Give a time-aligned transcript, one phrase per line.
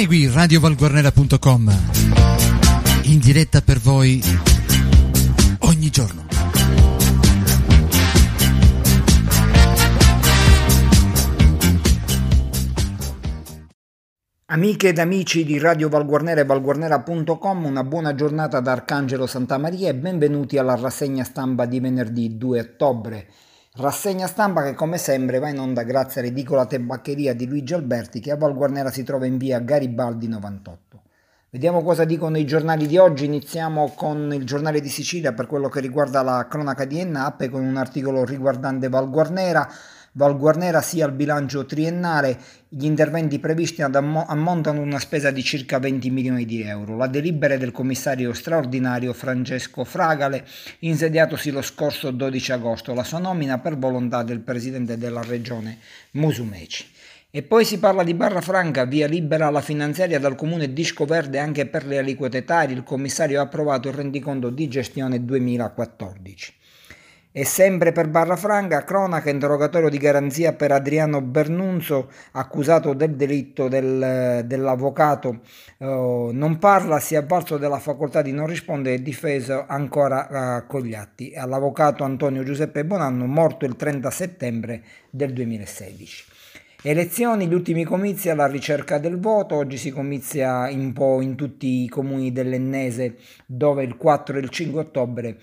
[0.00, 1.78] Segui radiovalguarnera.com
[3.02, 4.18] in diretta per voi
[5.58, 6.24] ogni giorno.
[14.46, 19.90] Amiche ed amici di Radio Valguarnera e valguarnera.com, una buona giornata da Arcangelo Santa Maria
[19.90, 23.26] e benvenuti alla rassegna stampa di venerdì 2 ottobre.
[23.80, 28.30] Rassegna stampa che come sempre va in onda grazie all'edicola tabaccheria di Luigi Alberti che
[28.30, 31.00] a Valguarnera si trova in via Garibaldi 98.
[31.48, 35.70] Vediamo cosa dicono i giornali di oggi, iniziamo con il giornale di Sicilia per quello
[35.70, 39.66] che riguarda la cronaca di Ennappe con un articolo riguardante Valguarnera
[40.12, 42.36] Valguarnera sia al bilancio triennale,
[42.68, 46.96] gli interventi previsti ammontano una spesa di circa 20 milioni di euro.
[46.96, 50.44] La delibera del commissario straordinario Francesco Fragale,
[50.80, 55.78] insediatosi lo scorso 12 agosto, la sua nomina per volontà del presidente della regione
[56.12, 56.86] Musumeci.
[57.30, 61.38] E poi si parla di Barra Franca, via libera alla finanziaria dal comune Disco Verde
[61.38, 62.72] anche per le aliquote tari.
[62.72, 66.54] Il commissario ha approvato il rendiconto di gestione 2014.
[67.32, 73.68] E sempre per Barra Franca, cronaca, interrogatorio di garanzia per Adriano Bernunzo, accusato del delitto
[73.68, 75.38] del, dell'avvocato.
[75.76, 80.66] Uh, non parla, si è avvalso della facoltà di non rispondere e difeso ancora uh,
[80.66, 81.32] con gli atti.
[81.36, 86.24] All'avvocato Antonio Giuseppe Bonanno, morto il 30 settembre del 2016.
[86.82, 91.84] Elezioni, gli ultimi comizi alla ricerca del voto, oggi si comizia un po' in tutti
[91.84, 95.36] i comuni dell'Ennese dove il 4 e il 5 ottobre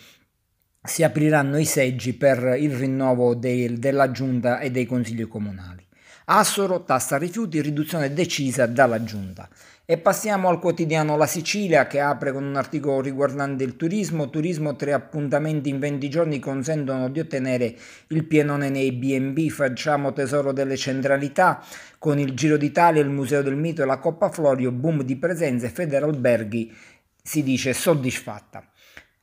[0.88, 5.86] si apriranno i seggi per il rinnovo dei, della giunta e dei consigli comunali.
[6.30, 9.48] Assoro, tassa rifiuti, riduzione decisa dalla giunta.
[9.86, 14.30] E passiamo al quotidiano La Sicilia che apre con un articolo riguardante il turismo.
[14.30, 17.74] Turismo, tre appuntamenti in 20 giorni consentono di ottenere
[18.08, 19.50] il pienone nei B&B.
[19.50, 21.64] Facciamo tesoro delle centralità
[21.98, 25.70] con il Giro d'Italia, il Museo del Mito e la Coppa Florio, boom di presenze,
[25.70, 26.76] Federalberghi
[27.24, 28.68] si dice soddisfatta.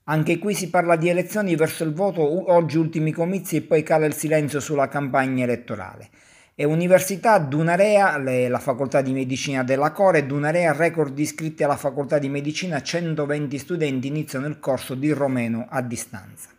[0.06, 4.04] Anche qui si parla di elezioni verso il voto, oggi ultimi comizi e poi cala
[4.04, 6.10] il silenzio sulla campagna elettorale.
[6.54, 12.28] E Università Dunarea, la facoltà di medicina della Core, Dunarea record iscritti alla facoltà di
[12.28, 16.50] medicina, 120 studenti iniziano il corso di romeno a distanza.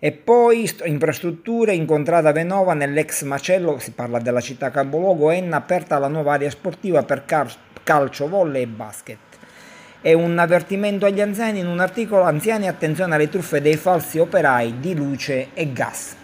[0.00, 6.08] E poi infrastrutture, incontrata Venova nell'ex macello, si parla della città capoluogo, Enna aperta la
[6.08, 7.24] nuova area sportiva per
[7.84, 9.18] calcio, volley e basket.
[10.02, 14.80] È un avvertimento agli anziani in un articolo Anziani attenzione alle truffe dei falsi operai
[14.80, 16.16] di luce e gas.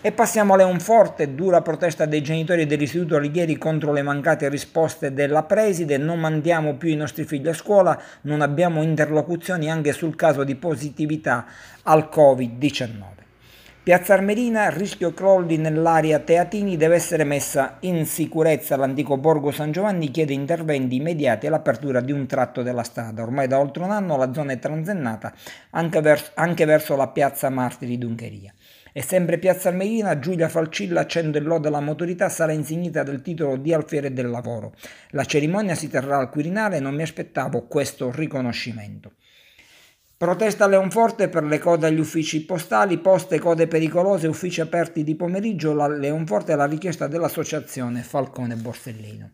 [0.00, 5.42] E passiamo a Leonforte, dura protesta dei genitori dell'Istituto Alighieri contro le mancate risposte della
[5.42, 10.44] preside, non mandiamo più i nostri figli a scuola, non abbiamo interlocuzioni anche sul caso
[10.44, 11.44] di positività
[11.82, 13.23] al Covid-19.
[13.84, 18.76] Piazza Armerina, rischio crolli nell'area Teatini, deve essere messa in sicurezza.
[18.76, 23.20] L'antico Borgo San Giovanni chiede interventi immediati e l'apertura di un tratto della strada.
[23.20, 25.34] Ormai da oltre un anno la zona è transennata
[25.72, 28.54] anche, vers- anche verso la piazza Martiri d'Ungheria.
[28.90, 33.58] E sempre Piazza Armerina, Giulia Falcilla accende il lode alla motorità, sarà insignita del titolo
[33.58, 34.72] di alfiere del lavoro.
[35.10, 39.12] La cerimonia si terrà al Quirinale e non mi aspettavo questo riconoscimento.
[40.24, 45.74] Protesta Leonforte per le code agli uffici postali, poste, code pericolose, uffici aperti di pomeriggio.
[45.74, 49.32] La Leonforte è la richiesta dell'associazione Falcone Borsellino.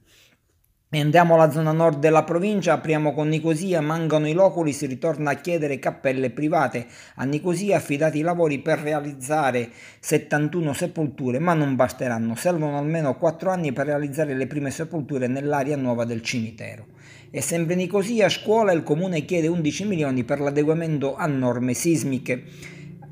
[0.90, 5.34] Andiamo alla zona nord della provincia, apriamo con Nicosia, mancano i loculi, si ritorna a
[5.34, 6.88] chiedere cappelle private.
[7.14, 13.48] A Nicosia affidati i lavori per realizzare 71 sepolture, ma non basteranno, servono almeno 4
[13.52, 16.98] anni per realizzare le prime sepolture nell'area nuova del cimitero.
[17.32, 22.42] E sempre Nicosia, a scuola il comune chiede 11 milioni per l'adeguamento a norme sismiche.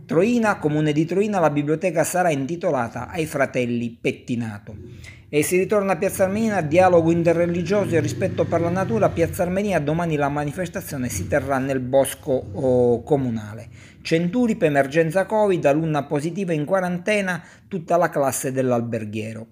[0.06, 4.74] Troina, comune di Troina, la biblioteca sarà intitolata ai fratelli Pettinato.
[5.28, 9.10] E si ritorna a Piazza Armenia, dialogo interreligioso e rispetto per la natura.
[9.10, 13.68] Piazza Armenia, domani la manifestazione si terrà nel bosco oh, comunale.
[14.02, 19.48] Centuripe, emergenza Covid, alunna positiva in quarantena, tutta la classe dell'alberghiero.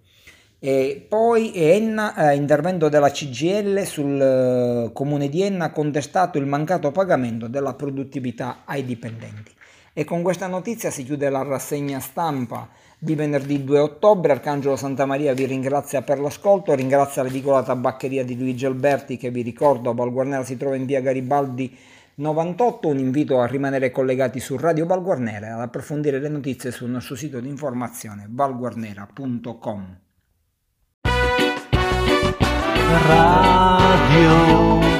[0.58, 6.90] E poi Enna, eh, intervento della CGL sul eh, comune di Enna, contestato il mancato
[6.92, 9.52] pagamento della produttività ai dipendenti.
[9.92, 12.68] E con questa notizia si chiude la rassegna stampa
[12.98, 14.32] di venerdì 2 ottobre.
[14.32, 19.42] Arcangelo Santa Maria vi ringrazia per l'ascolto, ringrazia l'edicola tabaccheria di Luigi Alberti che vi
[19.42, 21.76] ricordo a Valguarnera si trova in via Garibaldi
[22.16, 26.88] 98, un invito a rimanere collegati su Radio Valguarnera e ad approfondire le notizie sul
[26.88, 30.05] nostro sito di informazione valguarnera.com.
[32.88, 34.34] Radio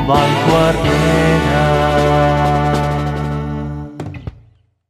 [0.06, 1.75] Vanguardiera